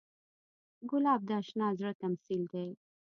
[0.89, 2.67] ګلاب د اشنا زړه تمثیل دی.